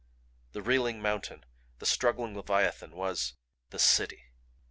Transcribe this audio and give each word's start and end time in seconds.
The 0.53 0.63
reeling 0.63 0.99
mountain, 0.99 1.45
the 1.77 1.85
struggling 1.85 2.35
leviathan, 2.35 2.95
was 2.95 3.33
the 3.69 3.77
City! 3.77 4.31